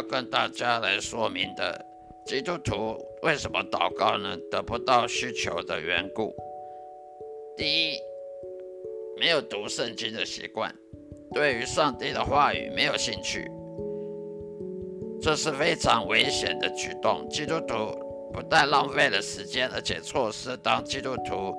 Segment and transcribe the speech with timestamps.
[0.00, 1.84] 要跟大家来说明的，
[2.24, 4.34] 基督徒为什么祷告呢？
[4.50, 6.34] 得不到需求的缘故。
[7.54, 7.98] 第一，
[9.18, 10.74] 没有读圣经的习惯，
[11.34, 13.46] 对于上帝的话语没有兴趣，
[15.20, 17.28] 这是非常危险的举动。
[17.28, 17.74] 基督徒
[18.32, 21.54] 不但浪费了时间，而且错失当基督徒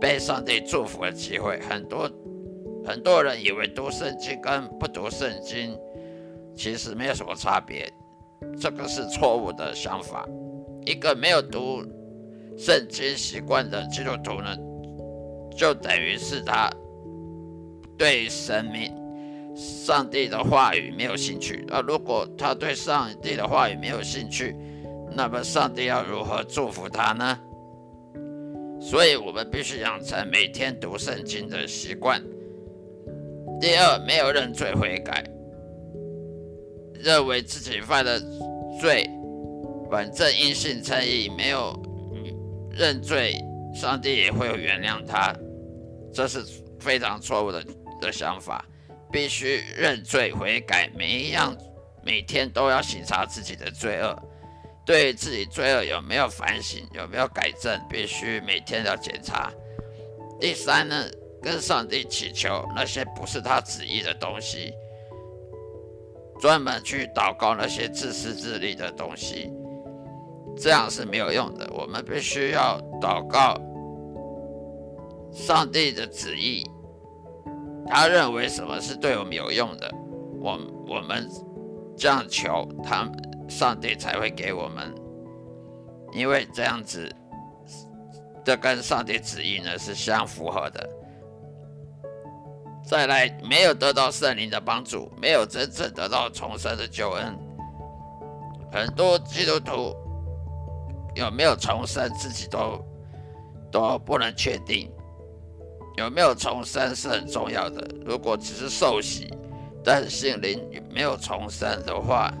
[0.00, 1.60] 被上帝祝福的机会。
[1.60, 2.10] 很多
[2.84, 5.78] 很多人以为读圣经跟不读圣经。
[6.58, 7.88] 其实没有什么差别，
[8.60, 10.28] 这个是错误的想法。
[10.84, 11.84] 一个没有读
[12.58, 14.56] 圣经习惯的基督徒呢，
[15.56, 16.68] 就等于是他
[17.96, 18.92] 对神明、
[19.54, 21.64] 上帝的话语没有兴趣。
[21.68, 24.56] 那如果他对上帝的话语没有兴趣，
[25.14, 27.38] 那么上帝要如何祝福他呢？
[28.80, 32.20] 所以我们必须养成每天读圣经的习惯。
[33.60, 35.24] 第二，没有认罪悔改。
[36.98, 38.20] 认为自己犯的
[38.80, 39.08] 罪，
[39.90, 41.74] 反正因信称义，没有
[42.70, 43.36] 认罪，
[43.74, 45.34] 上帝也会原谅他，
[46.12, 46.44] 这是
[46.80, 47.64] 非常错误的
[48.00, 48.64] 的想法。
[49.10, 51.56] 必须认罪悔改，每一样
[52.04, 54.14] 每天都要审查自己的罪恶，
[54.84, 59.50] 对自己罪恶有没有反省，有没有改正，必须每天要检查。
[60.38, 61.06] 第三呢，
[61.42, 64.74] 跟上帝祈求那些不是他旨意的东西。
[66.38, 69.52] 专门去祷告那些自私自利的东西，
[70.56, 71.68] 这样是没有用的。
[71.72, 73.56] 我们必须要祷告
[75.32, 76.64] 上帝的旨意，
[77.86, 79.92] 他认为什么是对我们有用的，
[80.40, 81.28] 我我们
[81.96, 83.10] 这样求他，
[83.48, 84.94] 上帝才会给我们，
[86.12, 87.10] 因为这样子，
[88.44, 90.88] 这跟上帝旨意呢是相符合的。
[92.88, 97.38] 再来，没有得到圣灵的帮助，没有真正得到重生的救恩。
[98.72, 99.94] 很多基督徒
[101.14, 102.82] 有没有重生，自己都
[103.70, 104.90] 都不能确定。
[105.98, 107.86] 有没有重生是很重要的。
[108.06, 109.28] 如果只是受洗，
[109.84, 110.58] 但是心灵
[110.90, 112.32] 没有重生的话，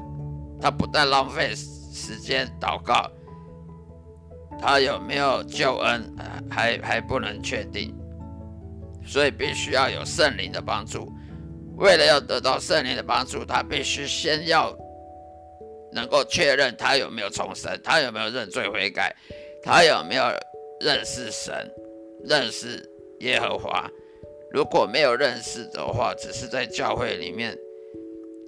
[0.62, 3.10] 他不但浪费时间祷告，
[4.58, 6.16] 他有没有救恩
[6.50, 7.94] 还还不能确定。
[9.08, 11.10] 所以必须要有圣灵的帮助。
[11.78, 14.76] 为了要得到圣灵的帮助，他必须先要
[15.92, 19.14] 能够确认他有没有重生，他有没有认罪悔改，
[19.62, 20.24] 他有没有
[20.80, 21.54] 认识神、
[22.24, 22.84] 认识
[23.20, 23.88] 耶和华。
[24.50, 27.56] 如果没有认识的话，只是在教会里面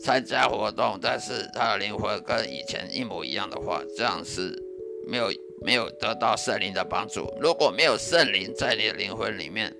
[0.03, 4.61] 参加活动，但是他的灵魂跟以前一模一样的话，这样是
[5.07, 5.31] 没有
[5.65, 7.33] 没有得到圣灵的帮助。
[7.41, 9.73] 如果没有圣灵在你的灵魂里面，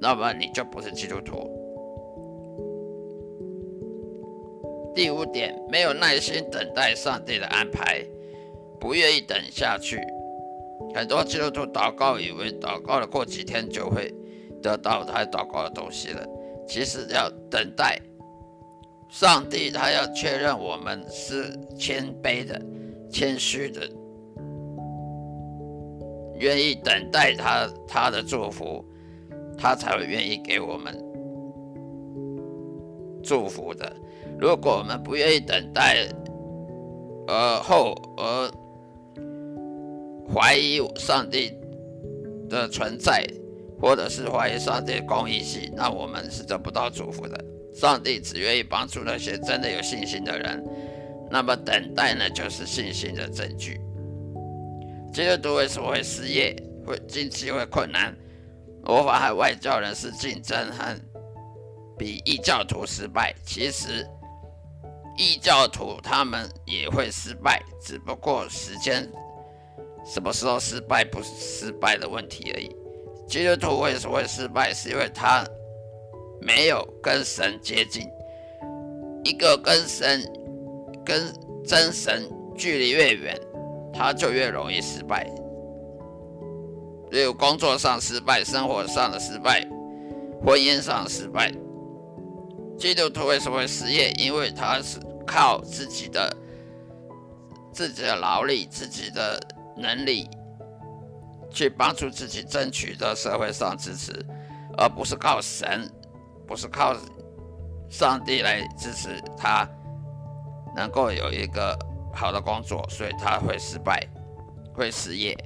[0.00, 1.50] 那么你就不是基督徒。
[4.94, 8.02] 第五点，没有耐心等待上帝的安排，
[8.80, 10.00] 不愿意等下去。
[10.94, 14.12] 很多基督徒祷告，以为祷告了过几天就会
[14.62, 16.26] 得到他祷告的东西了。
[16.66, 18.00] 其实要等待
[19.10, 22.60] 上帝，他要确认我们是谦卑的、
[23.10, 23.82] 谦虚的，
[26.38, 28.84] 愿意等待他他的祝福，
[29.58, 30.96] 他才会愿意给我们
[33.22, 33.90] 祝福的。
[34.38, 36.08] 如果我们不愿意等待，
[37.26, 38.50] 而后而
[40.32, 41.52] 怀疑上帝
[42.48, 43.26] 的存在，
[43.80, 47.44] 或者是怀疑上帝的公义性，那我们是得不到祝福的。
[47.74, 50.64] 上帝只愿意帮助那些真的有信心的人。
[51.30, 53.80] 那么等待呢，就是信心的证据。
[55.12, 56.54] 基督徒为什么会失业？
[56.86, 58.14] 会经济会困难？
[58.88, 60.98] 无法和外教人士竞争，和
[61.98, 63.34] 比异教徒失败。
[63.44, 64.06] 其实
[65.16, 69.10] 异教徒他们也会失败，只不过时间。
[70.04, 72.70] 什么时候失败不是失败的问题而已。
[73.26, 74.72] 基督徒为什么会失败？
[74.72, 75.44] 是因为他
[76.40, 78.06] 没有跟神接近。
[79.24, 80.22] 一个跟神、
[81.04, 81.34] 跟
[81.64, 83.36] 真神距离越远，
[83.92, 85.28] 他就越容易失败。
[87.16, 89.66] 例如工作上失败、生活上的失败、
[90.44, 91.50] 婚姻上失败。
[92.78, 94.10] 基督徒为什么会失业？
[94.18, 96.36] 因为他是靠自己的、
[97.72, 99.40] 自己的劳力、自己的。
[99.78, 100.26] 能力
[101.50, 104.10] 去帮助自己争取的社会上支持，
[104.78, 105.86] 而不是靠神，
[106.46, 106.96] 不是靠
[107.90, 109.68] 上帝来支持他
[110.74, 111.78] 能够有一个
[112.10, 114.02] 好的工作，所以他会失败，
[114.72, 115.36] 会失业。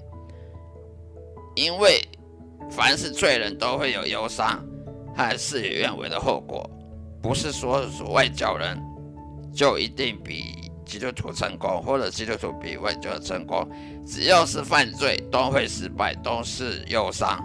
[1.54, 2.00] 因为
[2.70, 4.64] 凡是罪人都会有忧伤
[5.16, 6.68] 和事与愿违的后果，
[7.22, 8.80] 不是说外教人
[9.54, 10.54] 就一定比。
[10.86, 13.64] 基督徒成功，或者基督徒比外教成功，
[14.04, 17.40] 只要是犯罪，都会失败，都是忧伤，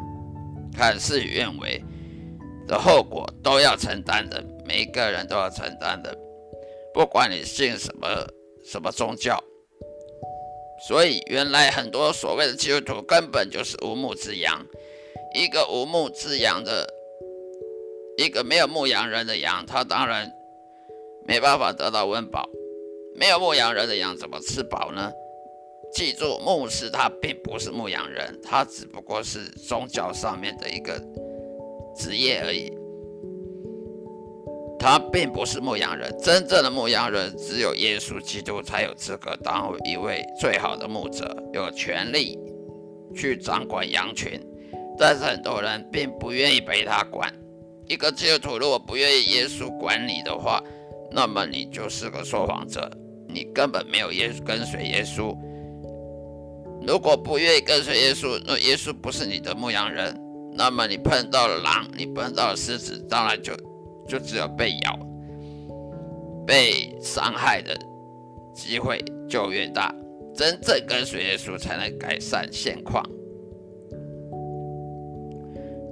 [0.76, 1.80] 看事与愿违
[2.68, 6.18] 的后果都要承担的，每一个人都要承担的，
[6.92, 8.08] 不管你信什么
[8.64, 9.40] 什么宗教。
[10.88, 14.64] 所以，原来很多所谓的基督徒根本就是无牧之羊，
[15.34, 16.88] 一个无牧之羊的，
[18.18, 20.32] 一个没有牧羊人的羊，他当然
[21.28, 22.48] 没办法得到温饱。
[23.16, 25.12] 没有牧羊人的羊怎么吃饱呢？
[25.94, 31.02] 记住，牧师他并不是牧羊人，他只不过是宗教上面的一个
[31.98, 32.72] 职业而已。
[34.86, 42.38] 他并不是牧羊人，真正的牧羊人只有耶稣基督才有资格当一位最好的牧者，有权利
[43.16, 44.40] 去掌管羊群。
[44.96, 47.34] 但是很多人并不愿意被他管。
[47.88, 50.62] 一个基督徒如果不愿意耶稣管你的话，
[51.10, 52.88] 那么你就是个说谎者。
[53.28, 55.36] 你根本没有耶稣跟随耶稣。
[56.86, 60.16] 如果不愿意跟随耶稣，那耶稣不是你的牧羊人，
[60.54, 63.52] 那么你碰到了狼，你碰到了狮子，当然就
[64.08, 65.00] 就只有被咬、
[66.46, 67.78] 被伤害的
[68.54, 69.94] 机会就越大。
[70.36, 73.04] 真正跟随耶稣，才能改善现况。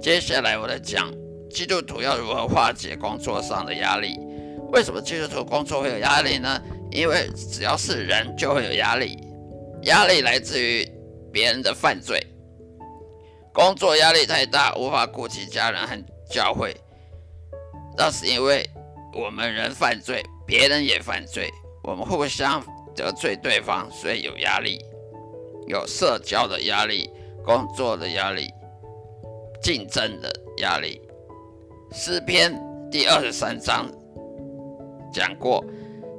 [0.02, 1.10] 接下来我来讲
[1.48, 4.18] 基督徒要如何化解工作上的压力。
[4.70, 6.60] 为什么基督徒工作会有压力呢？
[6.90, 9.16] 因为只要是人，就会有压力。
[9.84, 10.86] 压力来自于
[11.32, 12.20] 别人的犯罪，
[13.52, 16.76] 工作压力太大，无法顾及家人和教会。
[17.96, 18.64] 那是因为
[19.12, 21.50] 我们人犯罪，别人也犯罪，
[21.82, 24.78] 我们互相得罪对方，所以有压力，
[25.66, 27.10] 有社交的压力、
[27.44, 28.48] 工作的压力、
[29.62, 31.00] 竞争的压力。
[31.92, 32.52] 诗篇
[32.90, 33.90] 第二十三章
[35.12, 35.64] 讲过。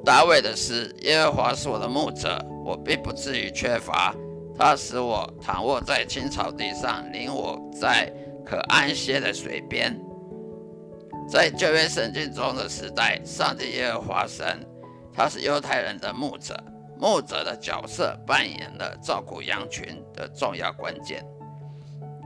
[0.05, 4.15] 大卫的诗：耶和华是我的牧者，我并不至于缺乏。
[4.55, 8.13] 他使我躺卧在青草地上，领我在
[8.45, 9.99] 可安歇的水边。
[11.27, 14.65] 在旧约圣经中的时代，上帝耶和华神，
[15.13, 16.55] 他是犹太人的牧者。
[16.97, 21.25] 牧者的角色扮演了照顾羊群的重要关键。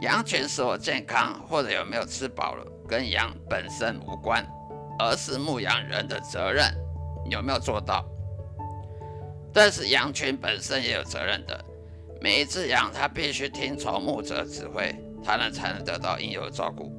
[0.02, 4.46] 羊群是否健康或者有没有吃饱了，跟羊本身无关，
[5.00, 6.72] 而是牧羊人的责任。
[7.32, 8.06] 有没有做到？
[9.52, 11.66] 但是羊群本身也有责任的。
[12.22, 16.92] 每一只羊，它必须听从牧者指挥，它呢才能得到应有的照顾。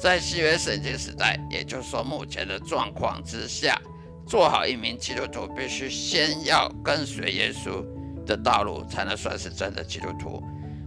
[0.00, 3.80] 在西约圣经时代，也就是说目前的状况之下，
[4.26, 7.84] 做好一名基督徒，必须先要跟随耶稣，
[8.24, 10.40] 的道路，才能算是真的基督徒。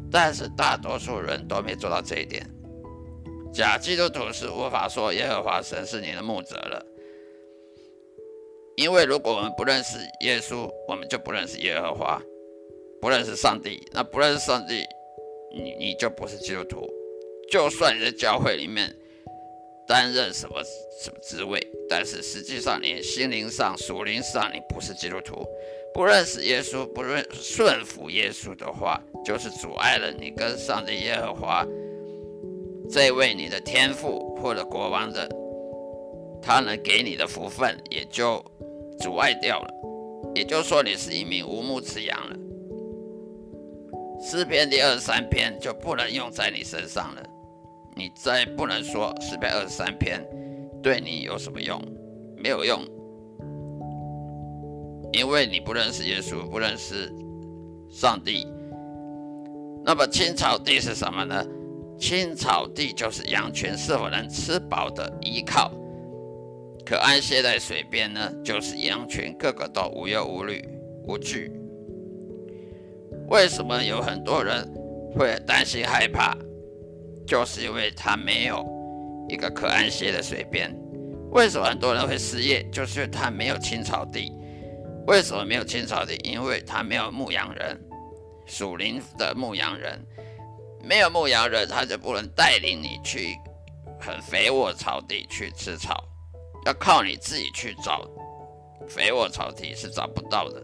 [0.10, 2.46] 但是大多数人都没做到这一点。
[3.53, 6.86] 假基督徒是无法说耶和华神是你的牧者了，
[8.77, 12.22] 因为如果我们不认识耶稣，我们就不认识耶和华，
[13.01, 13.86] 不认识上帝。
[13.91, 14.86] 那不认识上帝，
[15.53, 16.89] 你你就不是基督徒。
[17.51, 18.96] 就算你在教会里面
[19.92, 20.64] 担任什么
[21.04, 25.46] 什么职位，但是实际上你心灵上、属灵上你不是基督徒。
[25.94, 31.68] 不认识耶稣，不认顺服耶稣的话，就是阻碍了你跟上帝耶和华
[32.90, 35.28] 这位你的天父或者国王的
[36.42, 38.42] 他能给你的福分，也就
[38.98, 39.74] 阻碍掉了。
[40.34, 42.36] 也就是说，你是一名无牧之羊了。
[44.24, 47.22] 诗篇第二十三篇就不能用在你身上了。
[47.96, 50.26] 你再不能说十篇二十三篇
[50.82, 51.82] 对你有什么用？
[52.38, 52.82] 没有用。
[55.14, 57.14] 因为你不认识耶稣，不认识
[57.90, 58.48] 上帝。
[59.84, 61.46] 那么青草地是什么呢？
[62.00, 65.72] 青草地就是羊群是否能吃饱的依靠。
[66.86, 70.64] 可安歇在水边呢，就是羊群个个都无忧无虑、
[71.08, 71.52] 无惧。
[73.28, 74.68] 为什么有很多人
[75.14, 76.36] 会担心害怕？
[77.25, 78.66] 就是因为他没有
[79.30, 80.75] 一个可安歇的水边。
[81.32, 82.62] 为什么很多人会失业？
[82.72, 84.32] 就是因为他没有青草地。
[85.08, 86.16] 为什么没有青草地？
[86.24, 87.80] 因为他没有牧羊人，
[88.46, 90.06] 属灵的牧羊人，
[90.84, 93.36] 没有牧羊人，他就不能带领你去
[94.00, 96.04] 很肥沃草地去吃草，
[96.66, 98.08] 要靠你自己去找
[98.88, 100.62] 肥沃草地是找不到的，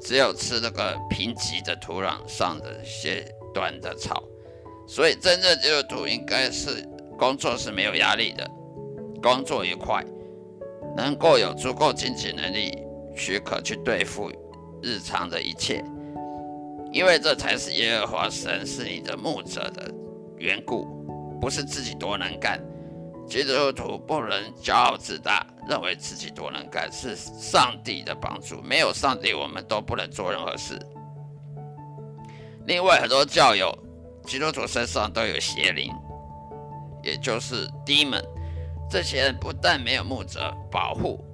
[0.00, 4.22] 只有吃那个贫瘠的土壤上的些短的草。
[4.86, 6.88] 所以，真正基督徒应该是
[7.18, 8.48] 工作是没有压力的，
[9.22, 10.04] 工作愉快，
[10.96, 12.82] 能够有足够经济能力。
[13.18, 14.30] 许可去对付
[14.82, 15.82] 日常的一切，
[16.92, 19.90] 因为这才是耶和华神是你的牧者的
[20.36, 20.84] 缘故，
[21.40, 22.62] 不是自己多能干。
[23.26, 28.60] 基督徒不能骄傲自大，认为自己多能干，是上帝的帮助。
[28.60, 30.78] 没有上帝，我们都不能做任何事。
[32.66, 33.74] 另外，很多教友
[34.26, 35.92] 基督徒身上都有邪灵，
[37.02, 38.24] 也就是 demon。
[38.90, 41.24] 这些人不但没有牧者保护，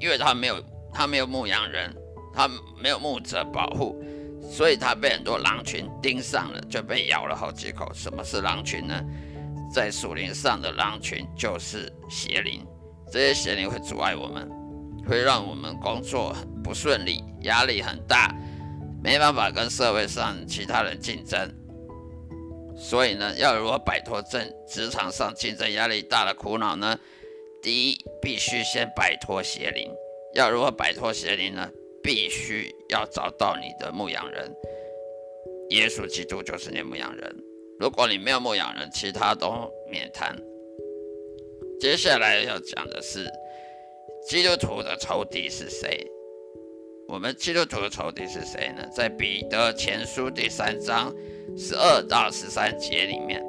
[0.00, 0.62] 因为他没有。
[0.94, 1.90] 他没有牧羊人，
[2.34, 2.46] 他
[2.78, 3.98] 没有牧者保护，
[4.42, 7.90] 所以他被很多狼群盯上了，就被咬了好几口。
[7.94, 9.02] 什么是狼群呢？
[9.74, 12.62] 在树林上的狼群就是邪灵，
[13.10, 14.46] 这些邪灵会阻碍我们，
[15.08, 18.30] 会让我们工作不顺利，压力很大，
[19.02, 21.50] 没办法跟社会上其他人竞争。
[22.82, 26.98] 所以呢，要如何摆脱正职场上竞争压力大的苦恼呢？
[27.62, 29.88] 第一，必须先摆脱邪灵。
[30.34, 31.70] 要如何摆脱邪灵呢？
[32.02, 34.52] 必须要找到你的牧羊人，
[35.70, 37.36] 耶稣基督就是你的牧羊人。
[37.78, 40.36] 如果你没有牧羊人，其他都免谈。
[41.78, 43.30] 接下来要讲的是
[44.28, 46.04] 基督徒的仇敌是谁？
[47.06, 48.84] 我们基督徒的仇敌是谁呢？
[48.92, 51.14] 在彼得前书第三章
[51.56, 53.42] 十二到十三节里面，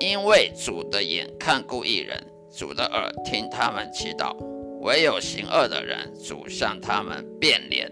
[0.00, 4.34] 因为主的眼看顾一人，主的耳听他们祈祷。
[4.80, 7.90] 唯有行恶的人，主向他们变脸。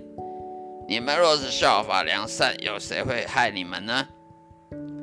[0.86, 4.06] 你们若是效法良善，有谁会害你们呢？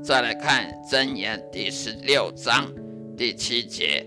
[0.03, 2.71] 再来看箴言第十六章
[3.17, 4.05] 第七节：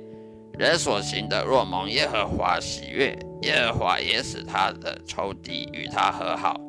[0.59, 6.61] 人所行的，若蒙耶和华喜悦，耶和华也使他的仇敌与他和好。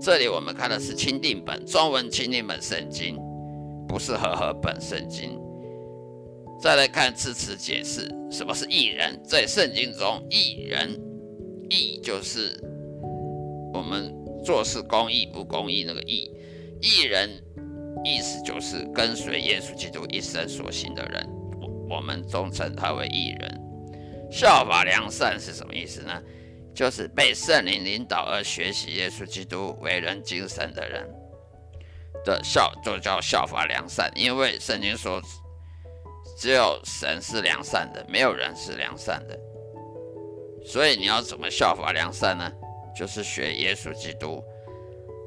[0.00, 3.18] 这里我们看的是钦定本中文钦定本圣经，
[3.88, 5.38] 不是和合本圣经。
[6.60, 9.20] 再来看字词解释，什么是义人？
[9.24, 11.00] 在圣经中，义人
[11.68, 12.60] 义就是
[13.74, 14.14] 我们
[14.44, 16.30] 做事公义不公义那个义。
[16.80, 17.28] 义人
[18.04, 21.28] 意思就是跟随耶稣基督一生所行的人，
[21.60, 23.60] 我我们总称他为义人。
[24.30, 26.22] 效法良善是什么意思呢？
[26.74, 31.08] 就是被圣灵领导而学习耶稣基督为人精神的人
[32.24, 34.10] 的效，就叫效法良善。
[34.14, 35.20] 因为圣经说。
[36.40, 39.36] 只有神是良善的，没有人是良善的。
[40.64, 42.48] 所以你要怎么效法良善呢？
[42.96, 44.40] 就是学耶稣基督。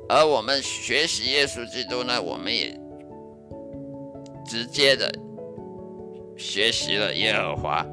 [0.07, 2.79] 而我们学习耶稣基督呢，我们也
[4.45, 5.13] 直接的
[6.37, 7.85] 学习了耶和华，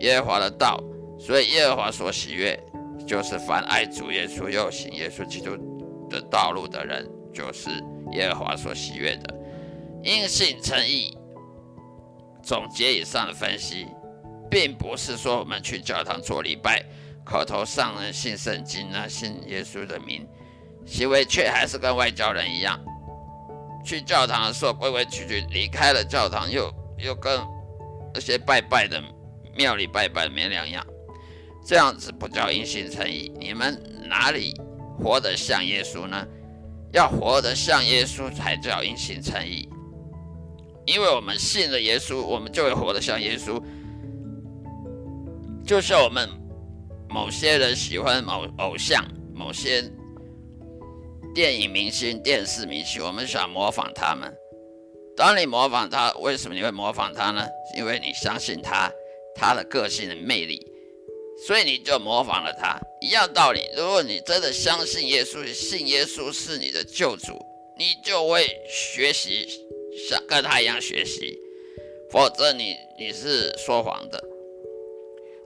[0.00, 0.82] 耶和华的道。
[1.20, 2.58] 所以耶和华所喜悦，
[3.06, 5.54] 就是凡爱主耶稣又行耶稣基督
[6.08, 7.68] 的道路的人，就是
[8.12, 9.34] 耶和华所喜悦的。
[10.02, 11.16] 因信称义。
[12.42, 13.86] 总结以上的分析，
[14.50, 16.82] 并不是说我们去教堂做礼拜，
[17.22, 20.26] 口头上呢信圣经啊，信耶稣的名，
[20.86, 22.82] 行为却还是跟外教人一样。
[23.84, 27.38] 去教堂的时候规规矩矩，离开了教堂又又跟
[28.14, 29.00] 那些拜拜的
[29.54, 30.84] 庙里拜拜没两样。
[31.70, 34.60] 这样子不叫因信诚意，你们哪里
[34.98, 36.26] 活得像耶稣呢？
[36.92, 39.68] 要活得像耶稣才叫因信诚意。
[40.84, 43.62] 因为我们信了耶稣，我们就会活得像耶稣。
[45.64, 46.28] 就像我们
[47.08, 49.88] 某些人喜欢某偶像、某些
[51.32, 54.28] 电影明星、电视明星，我们想模仿他们。
[55.16, 57.46] 当你模仿他，为什么你会模仿他呢？
[57.78, 58.90] 因为你相信他，
[59.36, 60.66] 他的个性的魅力。
[61.46, 63.62] 所以你就模仿了他，一样道理。
[63.76, 67.32] 如果你真的相信耶稣，信耶稣是你的救主，
[67.78, 69.48] 你就会学习
[70.08, 71.38] 像跟他一样学习，
[72.10, 74.22] 否则你你是说谎的。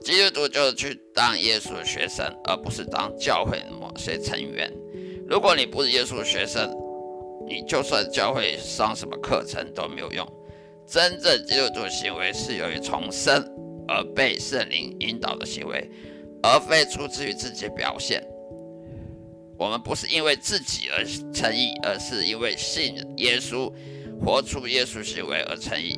[0.02, 4.70] 基督徒就去当耶稣的学生，而不是当教会某些成员。
[5.26, 6.70] 如果你不是耶稣的学生，
[7.48, 10.26] 你就算教会上什么课程都没有用。
[10.86, 13.42] 真正基督徒行为是由于重生。
[13.88, 15.90] 而被圣灵引导的行为，
[16.42, 18.22] 而非出自于自己的表现。
[19.56, 23.72] 我们不是因为自己而诚意，而是因为信耶稣，
[24.20, 25.96] 活出耶稣行为而诚意。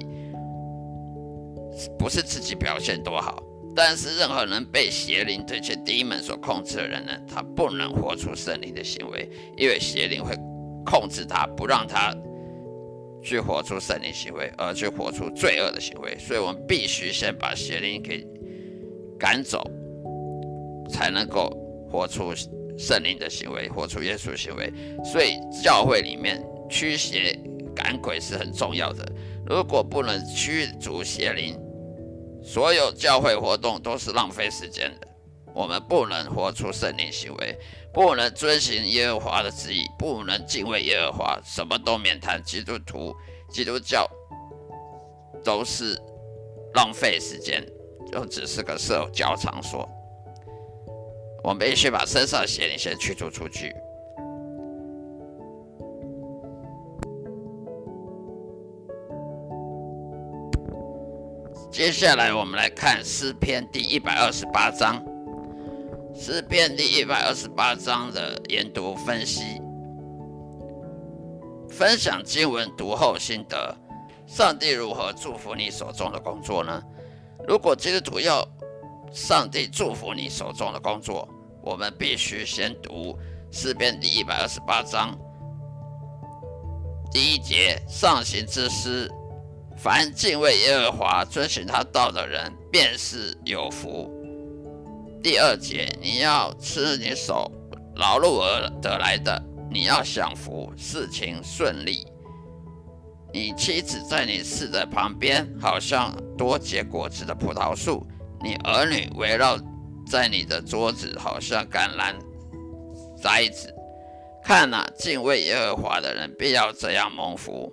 [1.98, 3.42] 不是自己表现多好，
[3.74, 10.34] 但是任何人被邪灵这些低门所控制的人呢，他不能活出圣灵的行为，因为邪灵会
[10.84, 12.14] 控制他，不让他。
[13.26, 18.24] 去活出圣灵行为，而去活出罪恶的行为，所以我们必须先把邪灵给
[19.18, 19.68] 赶走，
[20.88, 21.50] 才能够
[21.90, 22.32] 活出
[22.78, 24.72] 圣灵的行为，活出耶稣行为。
[25.04, 27.36] 所以教会里面驱邪
[27.74, 29.04] 赶鬼是很重要的。
[29.44, 31.58] 如果不能驱逐邪灵，
[32.44, 35.08] 所有教会活动都是浪费时间的。
[35.52, 37.58] 我们不能活出圣灵行为，
[37.96, 42.42] 不能遵行耶和华的旨意，不能敬畏耶和华，什么都免谈。
[42.44, 43.16] 基督徒、
[43.48, 44.06] 基督教
[45.42, 45.98] 都是
[46.74, 47.66] 浪费时间，
[48.12, 49.88] 就只是个社交场所。
[51.42, 53.74] 我们必须把身上的邪灵先驱逐出去。
[61.70, 65.02] 接下来，我们来看诗篇第一百二十八章。
[66.18, 69.60] 诗篇第一百二十八章的研读分析，
[71.68, 73.76] 分享经文读后心得。
[74.26, 76.82] 上帝如何祝福你手中的工作呢？
[77.46, 78.42] 如果基督徒要
[79.12, 81.28] 上帝祝福你手中的工作，
[81.62, 83.16] 我们必须先读
[83.52, 85.16] 诗篇第一百二十八章
[87.12, 89.12] 第一节：上行之诗，
[89.76, 94.10] 凡敬畏耶和华、遵循他道的人，便是有福。
[95.22, 97.50] 第二节，你要吃你手
[97.96, 102.06] 劳碌而得来的，你要享福，事情顺利。
[103.32, 108.06] 你妻子在你室的旁边，好像多结果子的葡萄树；
[108.42, 109.58] 你儿女围绕
[110.08, 112.14] 在你的桌子，好像橄榄
[113.20, 113.74] 摘子。
[114.44, 117.72] 看哪，敬畏耶和华的人必要这样蒙福。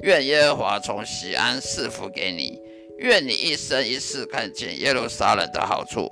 [0.00, 2.58] 愿耶和华从西安赐福给你，
[2.98, 6.08] 愿你一生一世看见耶路撒冷的好处。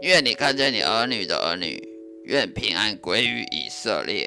[0.00, 1.76] 愿你看见你儿女的儿女，
[2.24, 4.24] 愿平安归于以色列。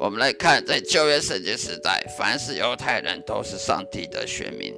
[0.00, 4.74] 我们来看，在旧约圣经时代，凡是犹太人都是上帝的选民，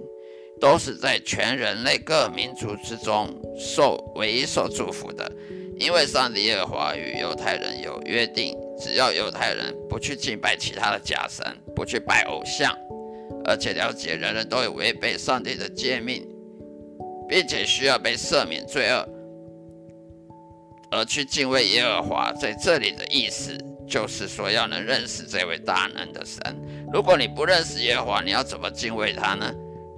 [0.61, 5.31] 都是在全人类各民族之中受唯一受祝福的。
[5.79, 12.77] 因为上帝耶和华与犹太人有约定，只要犹太人不去敬拜其他的假神，不去拜偶像，
[13.45, 16.27] 而且了解人人都有违背上帝的诫命。
[17.29, 19.09] 并且需要被赦免罪恶，
[20.91, 22.33] 而去敬畏耶和华。
[22.33, 26.41] 在这里的意思就是说，要能认识这位大能的神。
[26.93, 29.53] 如果你不认识耶和华，你要怎么敬畏他呢？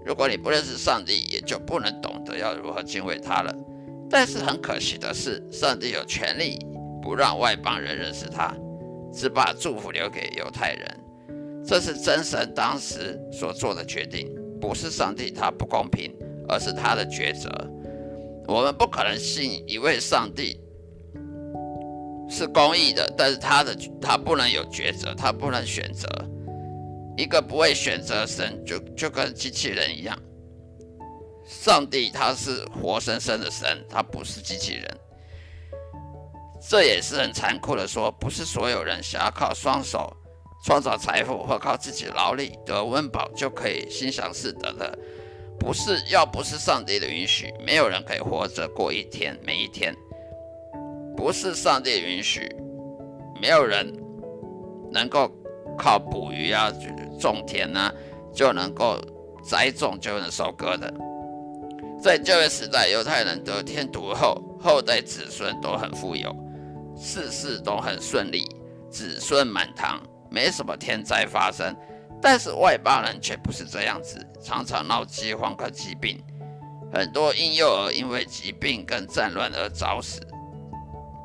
[0.04, 3.54] 如果你不认识上帝，也就不能懂得要如何敬畏他了。
[4.08, 6.58] 但是很可惜的是，上帝有权利
[7.02, 8.54] 不让外邦人认识他，
[9.12, 11.00] 只把祝福留给犹太人。
[11.66, 16.10] 这是真神当时所做的决定，不是上帝他不公平。
[16.48, 17.48] 而是他的抉择。
[18.46, 20.58] 我们不可能信一位上帝
[22.30, 26.08] 是公义的，但是他的他不能有抉择，他不能选择。
[27.16, 30.16] 一个不会选择神，就就跟机器人一样。
[31.44, 34.98] 上帝他是活生生的神，他不是机器人。
[36.60, 40.14] 这也是很残酷的说，不是所有人想要靠双手
[40.64, 44.98] 创造财富或靠自己劳力得温饱就可以心想事得的。
[45.58, 49.94] 不是要不是上帝的允许，没有人可以活着过一天每一天。
[51.16, 52.48] 不是上帝允许，
[53.42, 53.92] 没有人
[54.90, 55.30] 能够
[55.76, 56.72] 靠捕鱼啊、
[57.20, 57.92] 种田啊
[58.32, 59.00] 就能够
[59.42, 60.92] 栽种就能收割的。
[62.00, 66.34] 在旧约时代，犹太人得天独厚，后代子孙都很富有，
[66.96, 68.44] 事事都很顺利，
[68.88, 71.74] 子孙满堂，没什么天灾发生。
[72.22, 76.22] 但是外邦人却不是这样子，常常闹饥荒和疾病，
[76.92, 80.20] 很多婴幼儿因为疾病跟战乱而早死。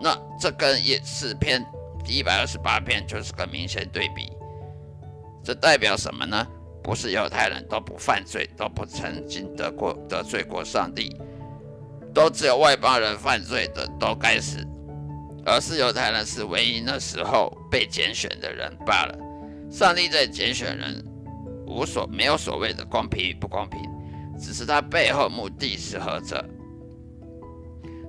[0.01, 1.65] 那这跟也四篇
[2.03, 4.31] 第一百二十八篇就是个明显对比。
[5.43, 6.47] 这代表什么呢？
[6.81, 11.15] 不是犹太人都不犯罪，都不曾经得过得罪过上帝，
[12.13, 14.57] 都只有外邦人犯罪的都该死，
[15.45, 19.17] 而是犹太人是唯一那时候被拣选的人罢了。
[19.71, 21.01] 上帝在拣选人，
[21.73, 23.79] 无所没有所谓的公平与不公平，
[24.39, 26.43] 只是他背后目的是何者。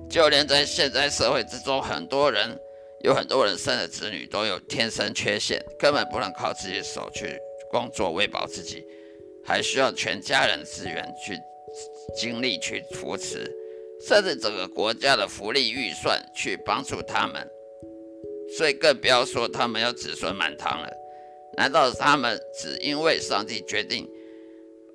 [0.09, 2.57] 就连在现在社会之中，很多人
[3.03, 7.37] 有很多人生的子女都有天生缺陷，根本不能靠自己的手去
[7.71, 8.85] 工作喂饱自己，
[9.43, 11.37] 还需要全家人资源去
[12.15, 13.51] 精力去扶持，
[14.07, 17.45] 甚至整个国家的福利预算去帮助他们，
[18.55, 20.89] 所以更不要说他们要子孙满堂了。
[21.57, 24.07] 难道他们只因为上帝决定，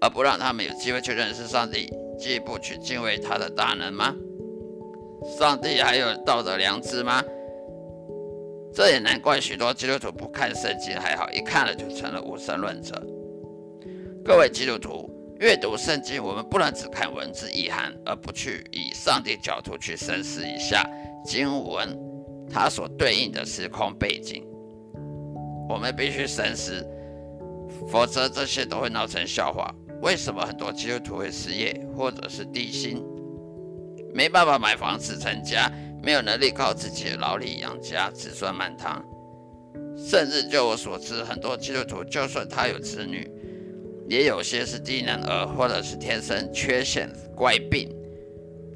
[0.00, 4.14] 而不让他们有机会去认识上帝，进一步去敬畏他的大能吗？
[5.38, 7.22] 上帝还有道德良知吗？
[8.72, 12.94] 这也难怪许多基督徒不看圣经还好，一看了就成了无神论者。
[14.24, 20.88] 各位基督徒，阅读圣经，我们不能只看文字意涵，而不去以上帝角度去审视一下
[21.24, 21.98] 经文
[22.48, 24.46] 它所对应的时空背景。
[25.70, 26.84] 我们必须深思，
[27.88, 29.72] 否则这些都会闹成笑话。
[30.02, 33.00] 为什么很多基督徒会失业，或者是低薪，
[34.12, 35.70] 没办法买房子成家，
[36.02, 39.00] 没有能力靠自己的劳力养家，子孙满堂？
[39.96, 43.30] 甚至就我所知，很多基督徒就算他有子女，
[44.08, 47.88] 也有些是低能儿，或者是天生缺陷怪病，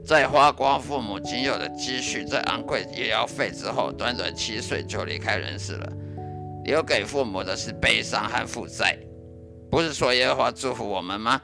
[0.07, 5.93] 在花光父母仅有的积蓄，在昂贵医疗费之后，短短七岁就离开人世了。
[6.65, 8.99] 留给父母的是悲伤和负债，
[9.71, 11.41] 不是说耶和华祝福我们吗？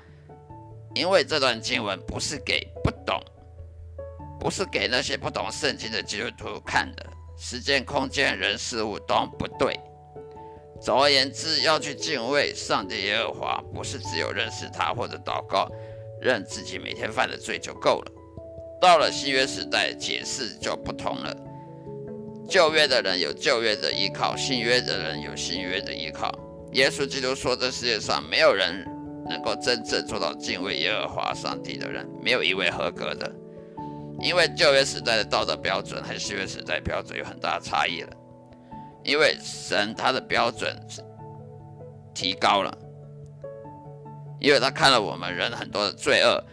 [0.95, 3.23] 因为这段经文不是给不懂，
[4.41, 7.07] 不是给那些不懂圣经的基督徒看的。
[7.39, 9.79] 时间、空间、人、事物都不对。
[10.81, 15.71] 总而言之，要去敬畏上帝耶和华，不是只有认识他或者祷告，
[16.21, 18.13] 认自己每天犯的罪就够了。
[18.81, 21.37] 到了新约时代，解释就不同了。
[22.51, 26.29] 旧约的人有旧约的依靠，新约的人有新约的依靠。
[26.73, 28.85] 耶稣基督说：“这世界上没有人
[29.29, 33.33] 能够真正做到敬畏耶和华上帝的人，没有一位合格的。
[34.21, 38.11] 因为旧约时代的道德标准和新约时代标准有很大的差异了。
[39.05, 40.77] 因为神他的标准
[42.13, 42.79] 提高了，
[44.41, 46.45] 因为他看了我们人很多的罪恶，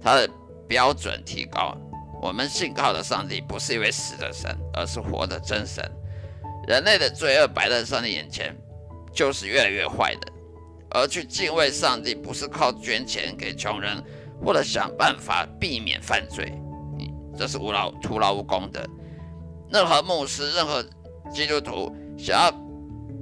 [0.00, 0.26] 他的
[0.66, 1.76] 标准提高。”
[2.24, 5.84] 我们信靠的上帝不是一位死的神，而是活的真神。
[6.66, 8.56] 人类的罪恶摆在上帝眼前，
[9.12, 10.32] 就是越来越坏的。
[10.88, 14.02] 而去敬畏上帝，不是靠捐钱给穷人，
[14.42, 16.50] 或者想办法避免犯罪，
[17.36, 18.88] 这是无劳徒劳无功的。
[19.70, 20.82] 任何牧师、任何
[21.30, 22.50] 基督徒想要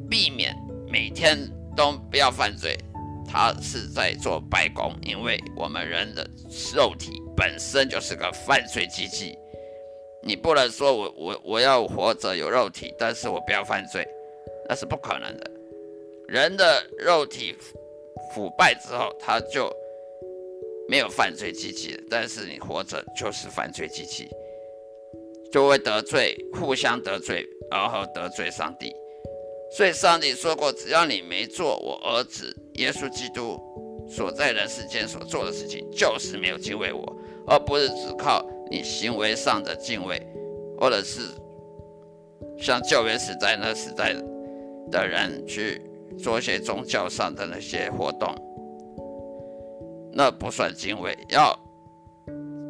[0.08, 0.56] 避免
[0.88, 1.36] 每天
[1.74, 2.78] 都不要犯罪。
[3.26, 6.28] 他是在做白工，因为我们人的
[6.74, 9.38] 肉体本身就是个犯罪机器。
[10.24, 14.06] 你不能说我我我要活着有肉体，但是我不要犯罪，
[14.68, 15.50] 那是不可能的。
[16.28, 17.54] 人的肉体
[18.32, 19.68] 腐败之后，他就
[20.88, 22.02] 没有犯罪机器了。
[22.08, 24.28] 但是你活着就是犯罪机器，
[25.50, 28.94] 就会得罪，互相得罪，然后得罪上帝。
[29.76, 33.58] 所以上帝说过，只要你没做我儿子耶稣基督
[34.08, 40.20] 所在人世间所做的事情，就是没有敬畏我，而不是只靠你行为上的敬畏，
[40.78, 41.20] 或者是
[42.58, 44.14] 像旧约时代那时代
[44.90, 45.82] 的人去
[46.18, 48.34] 做一些宗教上的那些活动，
[50.12, 51.16] 那不算敬畏。
[51.28, 51.58] 要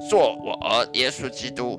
[0.09, 1.79] 做我耶稣基督，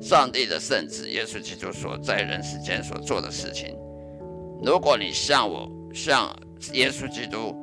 [0.00, 3.76] 上帝的圣子耶稣基督所在人世间所做的事情。
[4.62, 6.34] 如果你向我、向
[6.72, 7.54] 耶稣基督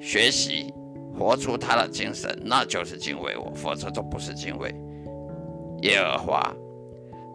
[0.00, 0.72] 学习，
[1.18, 4.72] 活出他的精神，那就是敬畏我；否则都不是敬畏
[5.82, 6.54] 耶和华。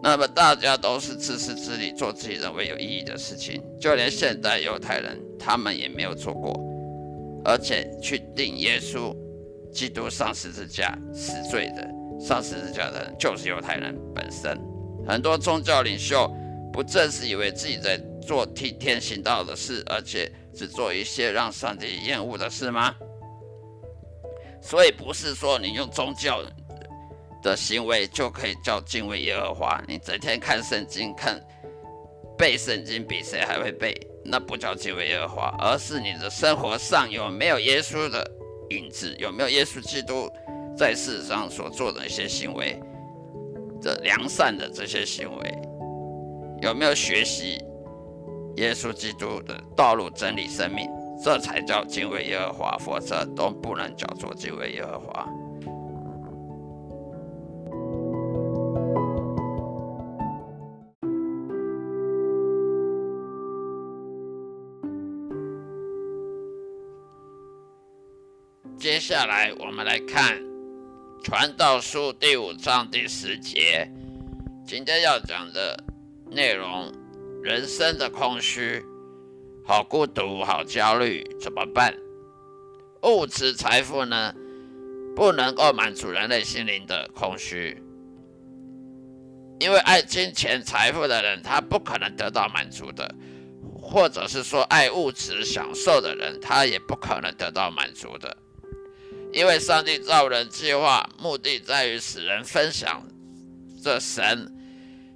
[0.02, 6.58] 那么大家都是自私自利，做自己认为有意义的事情，就连现代犹太人，他们也没有做过，
[7.44, 9.16] 而且去定耶稣
[9.72, 11.88] 基督上十字架死罪的，
[12.20, 14.58] 上十字架的人就是犹太人本身。
[15.06, 16.30] 很多宗教领袖
[16.72, 22.94] 不正是以为自己在做替天行道的事，而且只做一些让上帝厌恶的事吗？
[24.64, 26.42] 所以不是说你用宗教
[27.42, 29.78] 的行为就可以叫敬畏耶和华。
[29.86, 31.38] 你整天看圣经、看
[32.38, 38.26] 背圣经，比谁还会背，那不叫敬畏耶和华，而是你的生活上有没有耶稣的
[38.70, 40.30] 影子，有没有耶稣基督
[40.74, 42.80] 在世上所做的一些行为
[43.82, 45.58] 的良善的这些行为，
[46.62, 47.62] 有没有学习
[48.56, 50.88] 耶稣基督的道路、真理、生命。
[51.24, 55.26] 这才叫敬畏耶和华，否则都不能叫做敬畏耶和华。
[68.78, 70.38] 接下来，我们来看
[71.22, 73.90] 《传道书》第五章第十节，
[74.66, 75.82] 今天要讲的
[76.30, 76.92] 内容：
[77.42, 78.84] 人生的空虚。
[79.66, 81.96] 好孤独，好焦虑，怎么办？
[83.02, 84.34] 物质财富呢，
[85.16, 87.82] 不能够满足人类心灵的空虚，
[89.58, 93.14] 因为爱金钱财富的人，他不可能得到满足的，
[93.74, 98.36] 或者是说爱物质享受的人，他也不可能得到满足的，
[99.32, 103.02] 因为上帝造人计划目的在于使人分享
[103.82, 104.46] 这神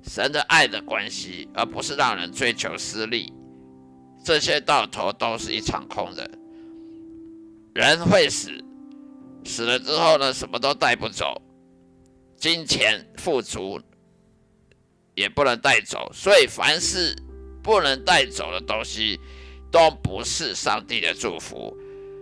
[0.03, 3.31] 神的爱的关系，而不是让人追求私利。
[4.25, 6.31] 这些到头都是一场空的。
[7.75, 8.51] 人会死，
[9.45, 11.41] 死了之后呢，什么都带不走，
[12.37, 13.81] 金钱富足
[15.15, 16.11] 也不能带走。
[16.13, 17.15] 所以，凡是
[17.63, 19.19] 不能带走的东西，
[19.71, 21.77] 都不是上帝的祝福。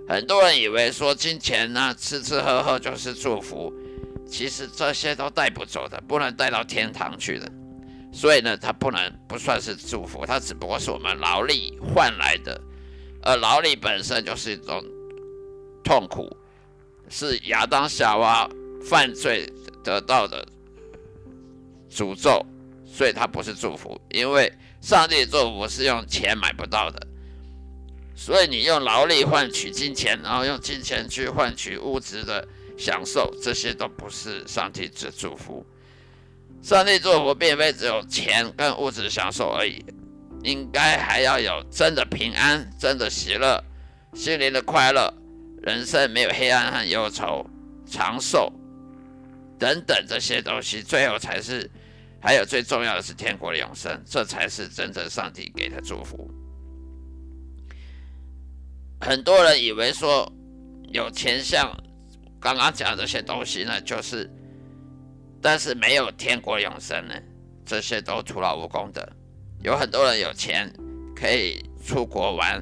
[0.09, 3.73] 很多人以为说金钱呢，吃吃喝喝就是祝福，
[4.29, 7.51] 其实这些都带不走的，不能带到天堂去的。
[8.17, 12.59] 所以呢，它不能不算是祝福，它只不过是我们劳力换来的，
[13.21, 14.83] 而劳力本身就是一种
[15.85, 16.35] 痛苦，
[17.11, 18.49] 是亚当夏娃
[18.89, 19.47] 犯罪
[19.85, 20.49] 得到的
[21.91, 22.41] 诅咒，
[22.87, 24.51] 所以它不是祝福，因为
[24.81, 27.07] 上帝的祝福是用钱买不到的，
[28.15, 32.49] 所以你用劳力换取金钱，然后用金钱去换取物质的
[32.79, 35.67] 享受，这些都不是上帝之祝福。
[36.67, 39.85] 上帝祝福并非只有钱跟物质享受而已，
[40.43, 43.63] 应该还要有真的平安、真的喜乐、
[44.15, 45.15] 心灵的快乐，
[45.63, 47.49] 人生没有黑暗和忧愁、
[47.89, 48.53] 长寿
[49.57, 51.71] 等等这些东西，最后才是
[52.21, 56.29] 还有最重要的是天国的永生，这才是真正上帝给的祝福。
[59.01, 60.29] 很多人以为说
[60.89, 61.73] 有钱像
[62.41, 64.29] 刚刚讲的这些东西呢，就是。
[65.47, 67.15] 但是没有天国永生呢，
[67.65, 69.13] 这些都徒劳无功的。
[69.63, 70.69] 有很多人有钱
[71.15, 72.61] 可以出国玩，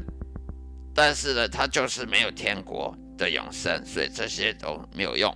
[0.95, 5.35] 但是呢，他就是没有天国的永生，所以这些都没有用。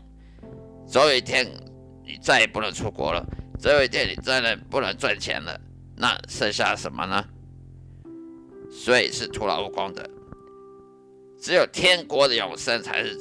[0.87, 1.51] 总有一天
[2.05, 3.27] 你再也不能出国了，
[3.59, 5.59] 总有一天你再也不能赚钱了，
[5.97, 7.25] 那剩下什么呢？
[8.71, 10.07] 所以是徒劳无功的。
[11.41, 13.17] 只有天国的永生才是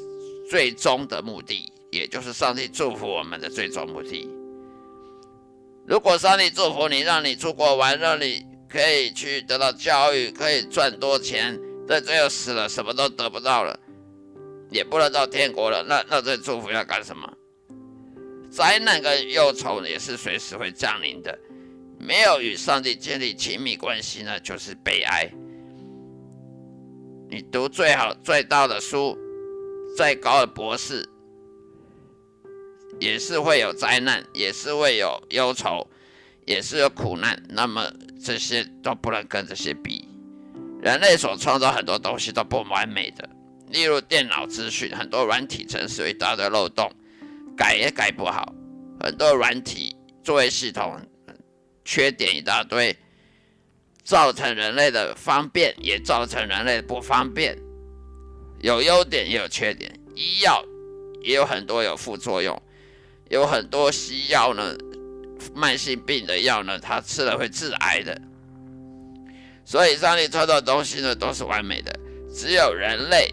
[0.50, 1.72] 最终的目的。
[1.92, 4.30] 也就是上帝祝福我们的最终目的。
[5.86, 13.80] 如果上帝祝福你，让你出国玩，让你可以去得到教育，可以赚多钱，但最后死了，什么都得不到了，
[14.70, 17.32] 也不能到天国了，那那这祝福要干什么？
[18.50, 21.38] 灾难跟忧愁也是随时会降临的。
[22.00, 25.30] 没有与上帝建立亲密关系呢，就是悲哀。
[27.30, 29.18] 你读最好最大的书，
[29.98, 31.08] 再高的博士。
[33.00, 35.88] 也是会有灾难，也是会有忧愁，
[36.46, 37.42] 也是有苦难。
[37.50, 37.92] 那么
[38.24, 40.08] 这些都不能跟这些比。
[40.82, 43.28] 人类所创造很多东西都不完美的，
[43.70, 46.92] 例如电脑资讯，很多软体程序一大堆漏洞，
[47.56, 48.54] 改也改不好。
[49.00, 51.00] 很多软体作业系统
[51.84, 52.96] 缺点一大堆，
[54.04, 57.58] 造成人类的方便，也造成人类不方便。
[58.60, 60.64] 有优点也有缺点，医药
[61.22, 62.60] 也有很多有副作用。
[63.30, 64.76] 有很多西药呢，
[65.54, 68.22] 慢性病的药呢，他吃了会致癌的。
[69.66, 72.00] 所以上帝创造的东西呢都是完美的，
[72.34, 73.30] 只有人类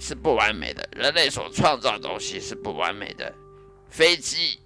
[0.00, 0.88] 是不完美的。
[0.96, 3.32] 人类所创造的东西是不完美的。
[3.88, 4.58] 飞机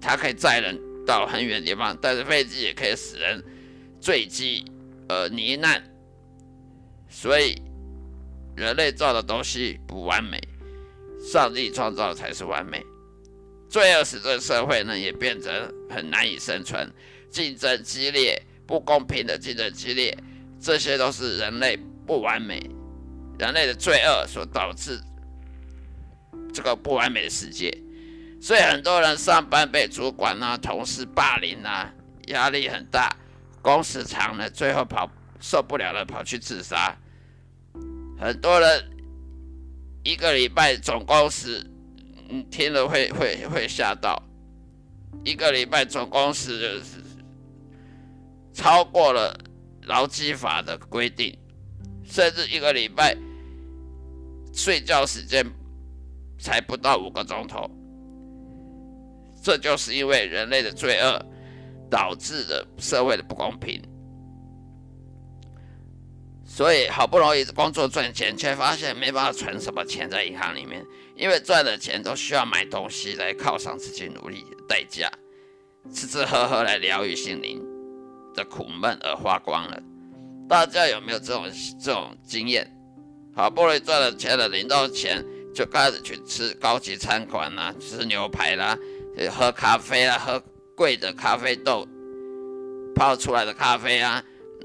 [0.00, 3.42] 它可以载人到很远地方，但是飞机也可以使人
[4.00, 4.64] 坠机
[5.08, 5.82] 而罹难。
[7.08, 7.62] 所以
[8.54, 10.38] 人类造的东西不完美。
[11.20, 12.84] 上帝创造才是完美。
[13.68, 16.90] 罪恶使这个社会呢也变得很难以生存，
[17.30, 20.16] 竞争激烈，不公平的竞争激烈，
[20.60, 22.58] 这些都是人类不完美、
[23.38, 24.98] 人类的罪恶所导致
[26.52, 27.76] 这个不完美的世界。
[28.40, 31.92] 所以很多人上班被主管啊、同事霸凌啊，
[32.28, 33.14] 压力很大，
[33.60, 36.96] 工时长了，最后跑受不了了，跑去自杀。
[38.18, 38.90] 很多人
[40.04, 41.64] 一个礼拜总工时，
[42.28, 44.22] 嗯，听了会会会吓到，
[45.24, 47.02] 一个礼拜总工时就是
[48.52, 49.34] 超过了
[49.82, 51.36] 劳基法的规定，
[52.04, 53.16] 甚至一个礼拜
[54.52, 55.44] 睡觉时间
[56.38, 57.70] 才不到五个钟头。
[59.42, 61.24] 这就是因为人类的罪恶
[61.88, 63.80] 导致的社会的不公平，
[66.58, 75.08] 所以好不容易工作赚钱，却发现没办法存什么钱在银行里面，因为赚的钱都需要买东西来犒赏自己努力的代价，
[75.94, 77.64] 吃吃喝喝来疗愈心灵
[78.34, 79.80] 的苦闷而花光了。
[80.48, 81.48] 大家有没有这种
[81.80, 82.68] 这种经验？
[83.36, 88.76] 好不容易赚了钱了，领到钱就开始去吃高级餐馆啦，吃牛排啦。
[89.30, 90.42] 喝咖啡啊，喝
[90.76, 91.86] 贵的咖啡豆
[92.96, 94.20] 泡出来的咖啡啊，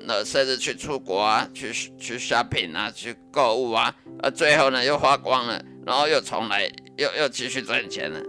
[0.05, 8.21] 那甚至去出国啊，去去 shopping 啊，去购物啊，而最后呢又花光了，然后又重来，又又继续赚钱了。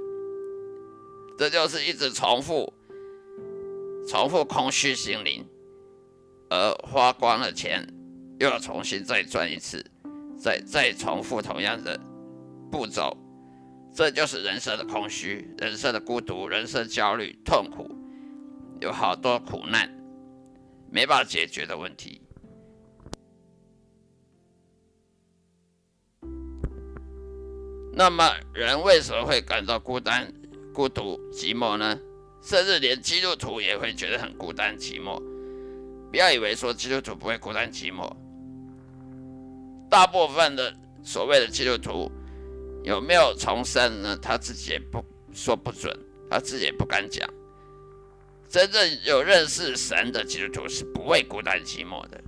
[1.37, 2.73] 这就是一直重复、
[4.09, 5.45] 重复空虚心灵，
[6.49, 7.85] 而花光了钱，
[8.39, 9.85] 又要重新再赚一次，
[10.39, 11.99] 再再重复同样的
[12.71, 13.17] 步骤。
[13.93, 17.89] 这就是人生的空虚，人生的孤独，人生焦虑、痛苦，
[18.81, 19.89] 有好多苦难
[20.94, 22.22] 没办法解决的问题。
[27.92, 30.33] 那么，人为什么会感到孤单、
[30.72, 31.98] 孤独、寂寞呢？
[32.40, 35.20] 甚至连基督徒也会觉得很孤单、寂寞。
[36.12, 38.09] 不要以为说基督徒不会孤单、寂寞，
[39.90, 42.09] 大部分的所谓的基督徒。
[42.85, 44.16] 有没有重生呢？
[44.18, 45.92] 他自己也不说不准，
[46.30, 47.28] 他自己也不敢讲。
[48.55, 52.23] 真正有认识神的基督徒是不会孤单寂寞的，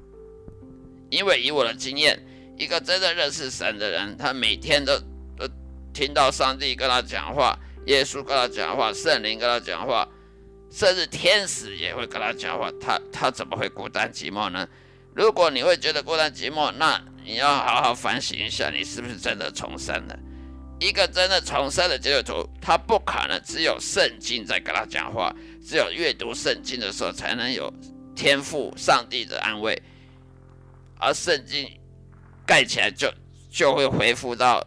[1.09, 2.21] 因为以我的经验，
[2.59, 4.99] 一个真正认识神的人，他每天都
[5.39, 5.49] 都
[5.95, 10.09] 听到上帝跟他讲话，耶稣跟他讲话，圣灵跟他讲话，
[10.69, 14.69] 甚至天使也会跟他讲话，他他怎么会孤单寂寞呢？
[15.15, 20.19] 如果你会觉得孤单寂寞，那你要好好反省一下，你是不是真的重生了？
[20.81, 25.33] 一个真的重生的基督徒，他不可能只有圣经在跟他讲话，
[25.66, 27.72] 只有阅读圣经的时候才能有
[28.14, 29.83] 天赋上帝的安慰，
[30.96, 31.68] 而圣经
[32.46, 33.12] 盖起来就
[33.50, 34.64] 就会恢复到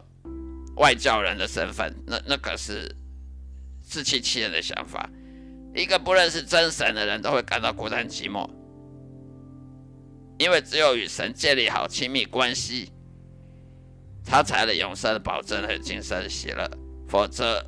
[0.76, 2.94] 外教人的身份，那那可是
[3.82, 5.08] 自欺欺人的想法。
[5.74, 8.46] 一个不认识真神的人都会感到孤单寂寞，
[10.38, 12.90] 因为只有与神建立好亲密关系。
[14.22, 16.70] 他才能永生保证和今生的喜乐，
[17.08, 17.64] 否则，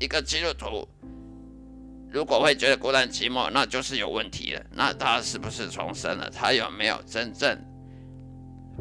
[0.00, 0.88] 一个基督徒
[2.12, 4.62] 如果会觉得孤单寂寞，那就是有问题了。
[4.72, 6.28] 那他是不是重生了？
[6.30, 7.58] 他有没有真正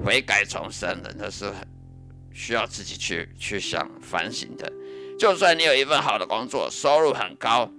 [0.03, 1.13] 悔改重生了？
[1.17, 1.49] 那是
[2.33, 4.71] 需要自己去去想反省的。
[5.17, 7.71] 就算你有一份好的工作，收入很高，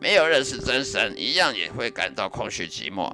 [0.00, 3.12] 没有认识真神，一样也会感到空虚寂寞。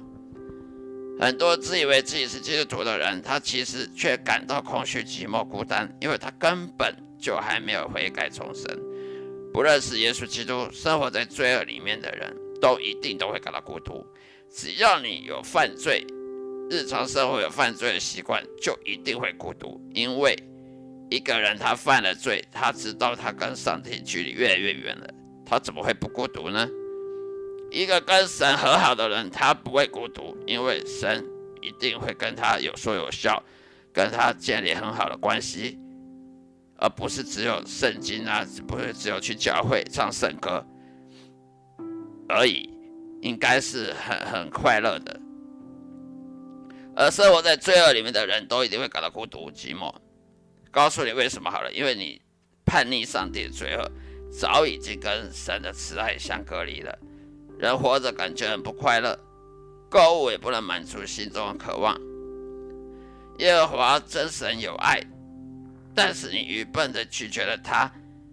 [1.19, 8.65] 很多自以为自己是基督徒的人，他其实却感到空虚、寂寞、孤单，因为他根本就还没有悔改重生。
[9.53, 14.03] 不认识耶稣基督、生活在罪恶里面的人，都一定都会感到孤独。
[14.49, 16.03] 只要你有犯罪，
[16.71, 19.79] 日常生活有犯罪的习惯，就一定会孤独。
[19.93, 20.35] 因为
[21.11, 25.07] 一个人他犯了罪，他知道他跟上帝距离越来越远了，
[25.45, 26.67] 他怎么会不孤独呢？
[27.69, 31.23] 一个跟神和好的人，他不会孤独，因为神
[31.61, 33.43] 一定会跟他有说有笑，
[33.91, 35.77] 跟他建立很好的关系，
[36.77, 40.65] 而不是只有圣经啊，不是只有去教会唱圣歌
[42.27, 42.69] 而已，
[43.21, 45.19] 应该是很很快乐的。
[46.95, 49.93] 而生活在罪恶里面的人都一定会感到孤独寂寞。
[50.71, 52.21] 告诉你为什么好了，因为你
[52.65, 53.91] 叛逆上帝的罪恶，
[54.31, 56.97] 早已经跟神的慈爱相隔离了。
[57.59, 59.17] 人活着感觉很不快乐，
[59.89, 61.95] 购物也不能满足心中的渴望。
[63.39, 65.01] 耶和华真神有爱，
[65.95, 67.91] 但是你愚笨的拒绝了他，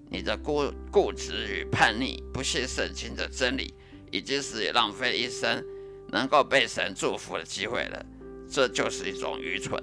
[0.08, 3.74] 你的固固执与叛逆，不信圣经的真理，
[4.10, 5.62] 已经是浪费一生
[6.08, 8.04] 能够被神祝福的机会了。
[8.50, 9.82] 这就是一种愚蠢。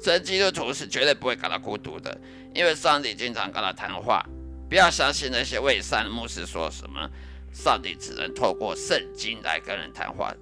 [0.00, 2.18] 真基督徒是绝对不会感到孤独的，
[2.54, 4.24] 因为上帝经常跟他谈话。
[4.68, 7.10] 不要相信那些伪善的牧师说什么，
[7.52, 10.34] 上帝只能透过圣经来跟人谈话。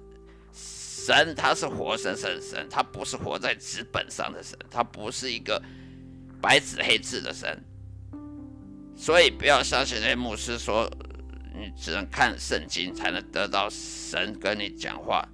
[0.53, 5.61] 神他是活生生的神，他不是活在纸本上的神，他不是一个
[6.41, 7.63] 白纸黑字的神。
[8.95, 10.89] 所以不要相信那些牧师说，
[11.55, 15.25] 你只能看圣经才能得到神跟你讲话，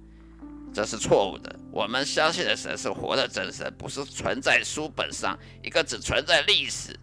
[0.72, 1.58] 这是错误的。
[1.72, 6.96] 我们相信的神是活的真神，不是存在书本上一个只存在历史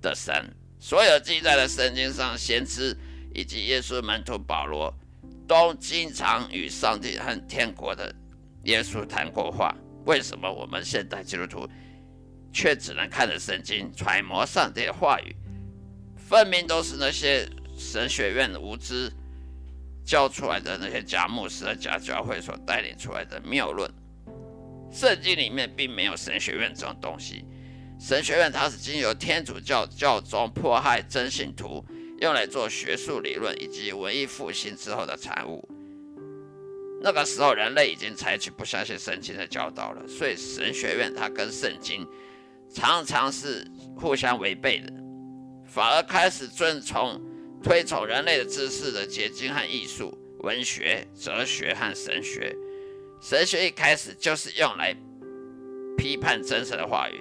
[0.00, 0.34] 的神。
[0.80, 2.96] 所有记载的圣经上，先知
[3.34, 4.94] 以及耶稣门徒保罗，
[5.46, 8.14] 都经常与上帝和天国的
[8.64, 9.76] 耶稣谈过话。
[10.06, 11.68] 为什么我们现代基督徒
[12.52, 15.34] 却只能看着圣经揣摩上帝的话语？
[16.16, 19.10] 分明都是那些神学院无知
[20.04, 23.90] 教出来的那些假牧师、假教会所带领出来的谬论。
[24.90, 27.44] 圣经里面并没有神学院这种东西。
[28.00, 31.84] 神学院它是经由天主教教宗迫害真信徒，
[32.20, 35.68] 用来做学术理论以及文艺复兴之后的产物。
[37.02, 42.06] 那个时候，人类已经采取不相信圣经的教导了，所以神学院它跟圣经
[42.72, 43.66] 常常是
[43.96, 44.92] 互相违背的，
[45.64, 47.20] 反而开始遵从
[47.62, 52.54] 推崇人类的知识的结晶和艺术、文学、哲学和神学。
[53.20, 54.94] 神学一开始就是用来
[55.96, 57.20] 批判真神的话语。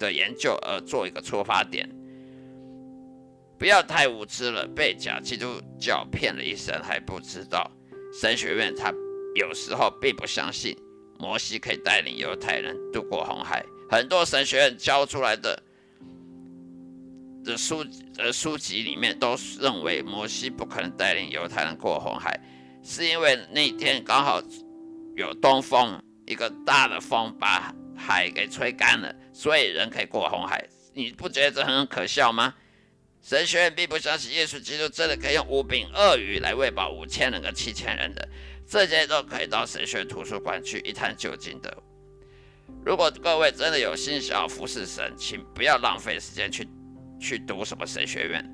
[0.00, 1.86] 的研究而做一个出发点，
[3.58, 7.70] 不要太无知了，被假基督教骗了一生还不知道。
[8.18, 8.90] 神学院他
[9.34, 10.74] 有时候并不相信
[11.18, 15.60] 摩西可以带领犹太人渡过红海，很多神学院教出来的
[17.44, 17.84] 的书
[18.14, 22.38] 的书籍里面都认为摩西不可能带领犹太人过红海，
[22.84, 24.40] 是因为那天刚好
[25.16, 27.74] 有东风，一个大的风把。
[28.02, 30.66] 海给吹干了，所以人可以过红海。
[30.94, 32.54] 你不觉得这很可笑吗？
[33.20, 38.26] 神学院并不相信耶稣基督真的可以用五饼鳄鱼来喂饱五千人跟七千人的，
[38.66, 41.76] 这些都可以到神学图书馆去一探究竟的。
[42.84, 46.68] 如果各位真的有心想要服侍神，请不要浪费时间去
[47.18, 48.44] 去读什么神学院。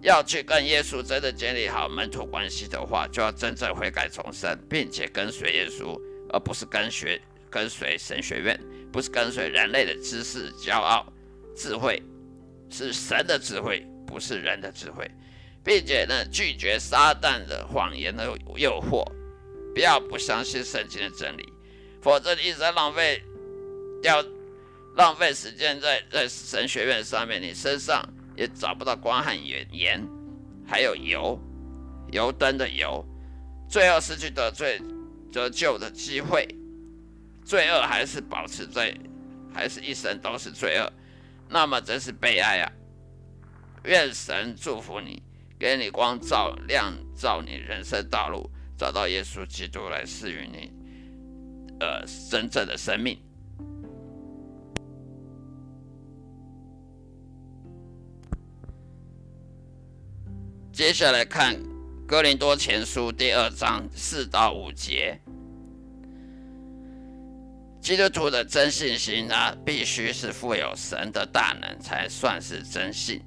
[0.00, 7.20] 要去跟耶稣真的建立好门徒关系的话，就要真正悔改重生，并且跟随耶稣，而不是跟学。
[7.52, 8.56] 跟随神学院，
[8.92, 11.04] 不是跟随人类的知识、骄傲、
[11.56, 12.00] 智慧，
[12.70, 15.10] 是神的智慧，不是人的智慧，
[15.64, 18.24] 并且呢，拒绝撒旦的谎言的
[18.56, 19.04] 诱惑，
[19.74, 21.52] 不要不相信圣经的真理，
[22.02, 23.22] 否则你一直在浪费
[24.02, 24.24] 掉
[24.96, 30.06] 浪费时间在在神学院上面，你身上也找不到光和盐盐，
[30.66, 31.38] 还有油
[32.12, 33.04] 油灯的油，
[33.68, 34.80] 最后失去得罪
[35.32, 36.46] 得救的机会。
[37.44, 38.96] 罪恶还是保持在，
[39.52, 40.92] 还是一生都是罪恶，
[41.48, 42.70] 那么真是悲哀啊！
[43.84, 45.22] 愿神祝福你，
[45.58, 50.70] 给你光照亮照你人生道路，找到耶稣基督来赐予你，
[51.80, 53.18] 呃，真正的生命。
[60.72, 61.56] 接下来看
[62.06, 65.20] 哥林多前书第二章四到五节。
[67.80, 73.22] 基督徒的真信心呢，必须是富有神的大能，才算是真信。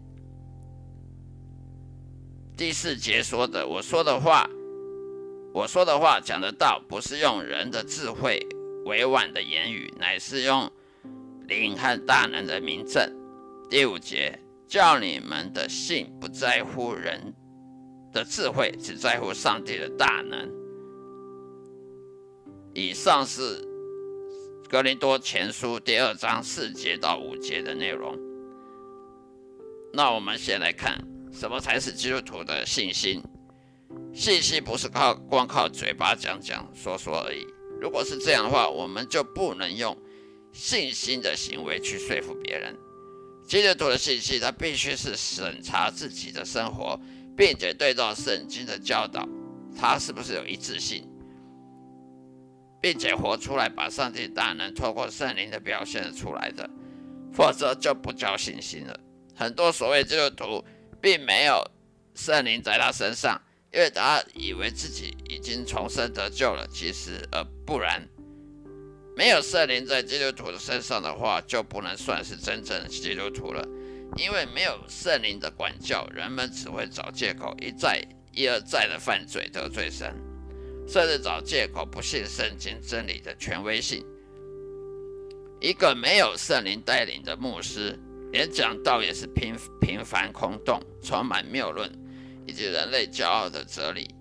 [2.56, 4.48] 第四节说的，我说的话，
[5.54, 8.46] 我说的话讲得到，不是用人的智慧
[8.86, 10.72] 委婉的言语，乃是用
[11.48, 13.08] 灵和大能的名证。
[13.70, 17.34] 第五节，叫你们的信不在乎人
[18.12, 20.52] 的智慧，只在乎上帝的大能。
[22.74, 23.70] 以上是。
[24.70, 28.18] 格林多前书第二章四节到五节的内容。
[29.94, 30.98] 那我们先来看，
[31.32, 33.22] 什么才是基督徒的信心？
[34.14, 37.46] 信心不是靠光靠嘴巴讲讲说说而已。
[37.82, 39.98] 如果是这样的话，我们就不能用
[40.52, 42.78] 信心的行为去说服别人。
[43.46, 47.00] 基督徒的信心，他必须是审查自己的生活，
[47.36, 49.28] 并且对照圣经的教导，
[49.78, 51.06] 他是不是有一致性？
[52.82, 56.70] 并且活出来，把上帝大能透过圣灵的表现出来的，
[57.34, 59.00] 否则就不叫信心了。
[59.36, 60.64] 很多所谓基督徒
[61.02, 61.66] 并没有
[62.14, 63.42] 圣灵在他身上，
[63.74, 68.08] 因为他以为自己已经重生得救了，其实而不然。
[69.18, 73.68] 没有圣灵在基督徒的身上的话，就不能算是真正的基督徒了。
[74.16, 78.00] 因为没有圣灵的管教，人们只会找借口，一再
[78.32, 80.16] 一而再的犯罪得罪神。
[80.88, 84.06] 甚至找借口不信圣经真理的权威性。
[85.60, 87.98] 一个没有圣灵带领的牧师，
[88.32, 91.90] 连讲道也是平平凡空洞，充满谬论
[92.46, 94.14] 以及人类骄傲的哲理。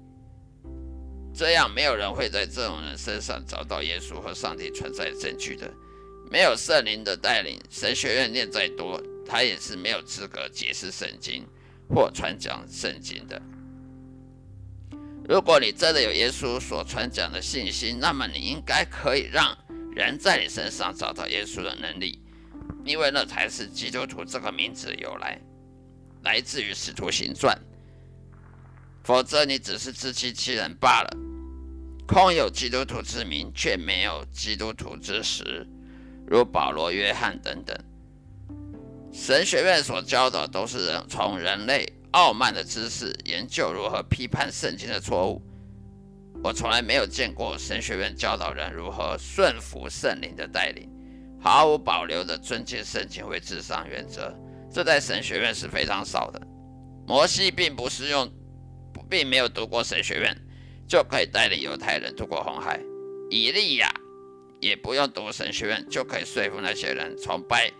[1.34, 5.72] 这样，没有人会在这种人身上找到耶稣和上帝存在的证据的。
[6.30, 11.46] 没有圣灵的带领，神学院念再多，他也是没有资格解释圣经
[11.88, 13.40] 或传讲圣经的。
[15.28, 19.56] 如果你真的有耶稣所传讲的信心，那么你应该可以让
[19.94, 22.20] 人在你身上找到耶稣的能力，
[22.84, 25.40] 因为那才是基督徒这个名字的由来，
[26.24, 27.58] 来自于使徒行传。
[29.04, 31.10] 否则，你只是自欺欺人罢了。
[32.06, 35.66] 空有基督徒之名，却没有基督徒之实，
[36.26, 37.76] 如保罗、约翰等等。
[39.12, 45.42] 神学院所教的都是人从人类傲慢的知识研究如何批判圣经的错误。
[46.44, 50.88] 我从来没有见过神学院教导人如何顺服圣灵的带领，
[51.40, 54.32] 毫无保留的尊敬圣经为至上原则。
[54.70, 56.40] 这在神学院是非常少的。
[57.06, 58.30] 摩西并不是用。
[59.12, 60.34] 并没有读过神学院，
[60.88, 62.80] 就可以带领犹太人渡过红海。
[63.28, 63.92] 以利亚
[64.58, 67.70] 也不用读神学院，就可以说服那些人崇拜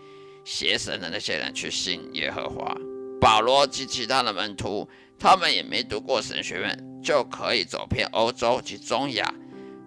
[0.45, 2.77] 邪神的那些人去信耶和华。
[3.19, 9.33] 保罗及其他的门徒，他们也没读过神学院，就可以走遍欧洲及中亚，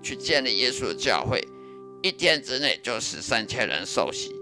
[0.03, 1.41] 去建立耶稣的教会。
[2.03, 4.35] 一天之内就使三千人受洗。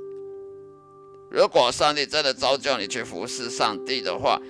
[1.31, 4.41] 如果上帝真的召叫你去服侍上帝的话，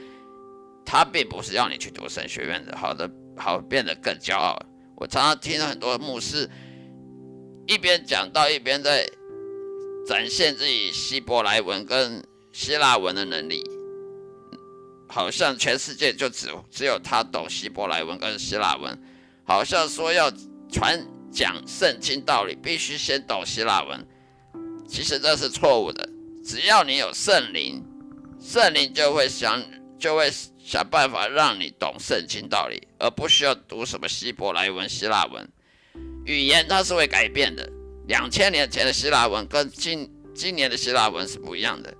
[0.86, 4.56] 他并不是要你去读神学院的，好的，好变得更骄傲。
[4.96, 6.48] 我常常听到很多牧师
[7.66, 9.08] 一边讲到一边在
[10.06, 12.22] 展现自己希伯来文跟
[12.52, 13.64] 希腊文的能力，
[15.08, 18.96] 好像全世界就只只有他懂希伯来文跟希腊文，
[19.42, 20.30] 好像说要
[20.70, 24.06] 传讲圣经道理必须先懂希腊文，
[24.86, 26.08] 其实这是错误的。
[26.44, 27.82] 只要你有圣灵，
[28.38, 29.60] 圣灵就会想
[29.98, 30.30] 就会。
[30.64, 35.46] 想办法让你懂圣经道理，而不需要读什么希伯来文、希腊文。
[36.24, 37.70] 语言它是会改变的。
[38.08, 41.94] 两千年前的希腊文跟今今年的希腊文是不一样的。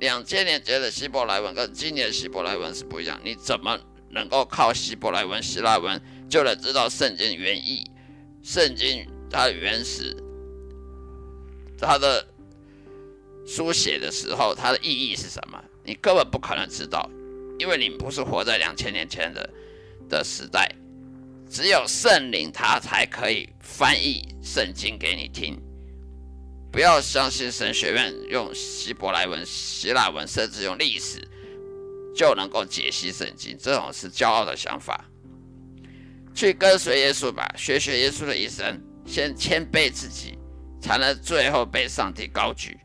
[0.00, 3.20] 两千年前的希伯来文跟今年的希伯来文是不一样。
[3.22, 3.78] 你怎么
[4.10, 7.88] 能够靠希伯来文、希腊文就能知道圣经原意？
[8.42, 10.16] 圣经它的原始，
[11.78, 12.26] 它的
[13.46, 15.62] 书写的时候，它的意义是什么？
[15.84, 17.08] 你根本不可能知道。
[17.58, 19.50] 因为你不是活在两千年前的
[20.08, 20.70] 的时代，
[21.48, 25.60] 只有圣灵他才可以翻译圣经给你听。
[26.70, 31.20] 不要相信神学院用希伯来文、希腊文，甚至用历史
[32.16, 35.04] 就能够解析圣经，这种是骄傲的想法。
[36.34, 40.38] 去跟随耶稣吧，学学耶稣的一生，先谦卑自己，
[40.80, 42.78] 才能最后被上帝高举。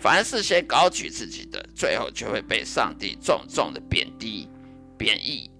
[0.00, 4.48] 凡是先高举自己的，最后就会被上帝重重的贬低、
[4.96, 5.50] 贬义。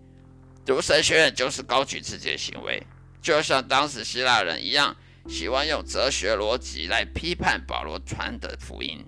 [0.65, 2.83] 读神学院就是高举自己的行为，
[3.21, 4.95] 就像当时希腊人一样，
[5.27, 9.05] 喜欢用哲学逻辑来批判保罗传的福音，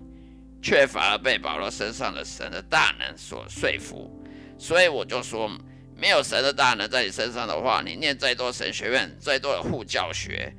[0.61, 4.11] 却反而被保罗身上的神的大能所说服。
[4.57, 5.49] 所以我就说，
[5.95, 10.53] 没有神的大能在你身上的话，你念再多神学院、再多的护教学，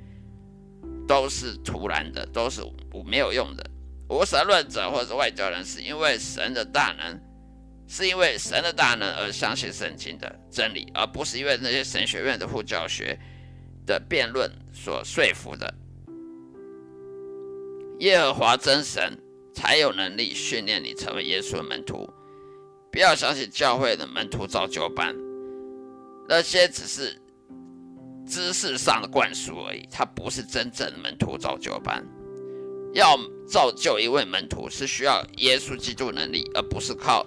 [1.07, 2.63] 都是徒然的，都是
[3.05, 3.71] 没有用的。
[4.13, 7.19] 无神论者或者外交人士，因为神的大能，
[7.89, 13.19] 是因为神的大能而相信圣经的真理，而不是因为那些神学院的护教学
[13.87, 15.75] 的辩论所说服的。
[18.01, 19.19] 耶和华真神
[19.55, 22.09] 才有能力训练你成为耶稣的门徒。
[22.91, 25.17] 不要相信教会的门徒造就班，
[26.29, 27.19] 那些只是
[28.27, 32.05] 知识上的灌输而已，它不是真正的门徒造就班。
[32.93, 37.27] 要造就一位门徒，是需要耶稣基督能力，而不是靠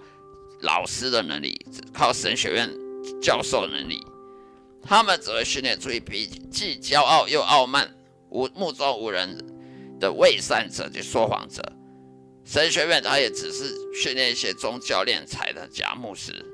[0.62, 2.70] 老师的能力，只靠神学院
[3.22, 4.00] 教授能力。
[4.82, 7.96] 他们只会训练出一批既骄傲又傲慢、
[8.30, 9.38] 无目中无人
[10.00, 11.62] 的伪善者及说谎者。
[12.44, 16.46] 神学院他也只是训练一些宗教敛财的假牧师。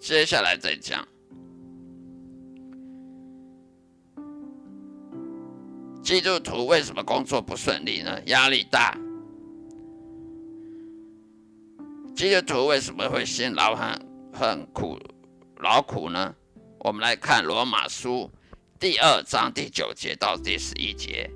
[0.00, 1.06] 接下来再讲。
[6.06, 8.16] 基督徒为什么工作不顺利呢？
[8.26, 8.96] 压力大。
[12.14, 14.96] 基督徒为什么会辛劳很很苦
[15.56, 16.32] 劳苦呢？
[16.78, 18.30] 我们来看罗马书
[18.78, 21.28] 第二章第九节到第十一节，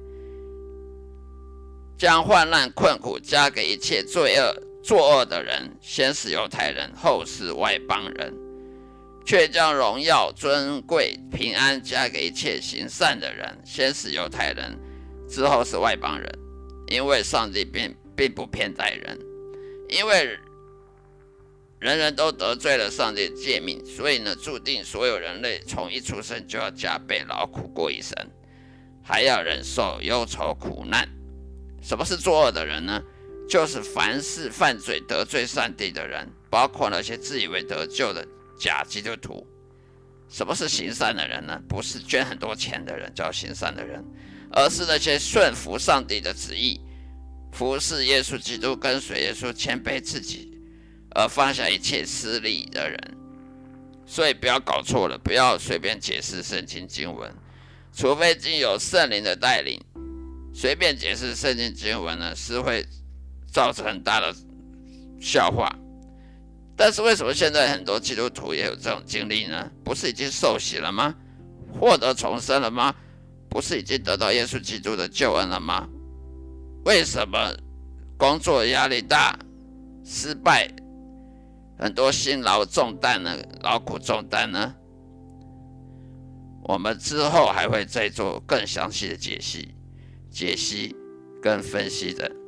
[1.99, 4.55] 将患难困苦加给一切罪恶
[4.85, 8.33] 作恶的人，先是犹太人，后是外邦人。
[9.25, 14.79] 却将荣耀、尊贵、平安加给一切行善的人，先是犹太人，
[15.29, 16.31] 之后是外邦人。
[16.89, 19.19] 因为上帝并并不偏待人，
[19.89, 20.37] 因为
[21.79, 28.13] 人人都得罪了上帝的诫命，所以呢，注定所有人类从一出生就要加倍劳苦过一生，
[29.05, 31.09] 还要忍受忧愁苦难。
[31.81, 33.01] 什么是作恶的人呢？
[33.49, 38.27] 就是凡是犯罪得罪上帝的人，包括那些自以为得救的
[38.61, 39.45] 假基督徒。
[40.29, 41.61] 什么是行善的人呢？
[41.67, 44.05] 不是捐很多钱的人叫行善的人，
[44.53, 46.81] 而是那些顺服上帝的旨意、
[47.51, 50.57] 服侍耶稣基督、跟随耶稣、谦卑自己
[51.15, 53.17] 而放下一切私利的人。
[54.07, 57.35] 所以不要搞错了，不要随便解释圣经经文，
[57.93, 59.81] 除非经有圣灵的带领。
[60.55, 62.87] 随便解释圣经经文呢，是会。
[63.53, 64.33] 造成很大的
[65.21, 65.69] 笑话，
[66.81, 69.71] 但是为什么现在很多基督徒也有这种经历呢？
[69.85, 71.15] 不是已经受洗了吗？
[71.79, 72.95] 获得重生了吗？
[73.51, 75.87] 不是已经得到耶稣基督的救恩了吗？
[76.87, 77.55] 为什么
[78.17, 79.39] 工作压力大、
[80.07, 80.71] 失败、
[81.79, 83.37] 很多辛劳重担呢？
[83.61, 84.75] 劳苦重担呢？
[86.63, 89.75] 我们之后还会再做更详细的解析、
[90.31, 90.97] 解析
[91.43, 92.40] 跟分析的。